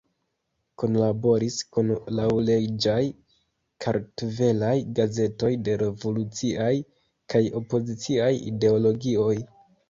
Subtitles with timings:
[0.83, 3.03] Kunlaboris kun laŭleĝaj
[3.85, 6.71] kartvelaj gazetoj de revoluciaj
[7.35, 9.37] kaj opoziciaj ideologioj.